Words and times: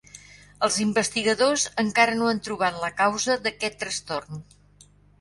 Els 0.67 0.79
investigadores 0.85 1.67
encara 1.85 2.17
no 2.23 2.31
han 2.31 2.41
trobat 2.49 2.83
la 2.87 2.93
causa 3.05 3.39
d'aquest 3.47 3.81
trastorn. 3.85 4.47